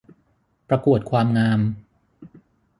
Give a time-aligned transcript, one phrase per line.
[0.69, 1.59] ประกวดความงาม